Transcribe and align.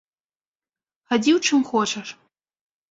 Хадзі 1.11 1.31
ў 1.37 1.39
чым 1.47 1.59
хочаш! 1.71 2.07